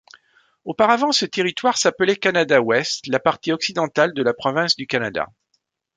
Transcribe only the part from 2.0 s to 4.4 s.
Canada-Ouest, la partie occidentale de la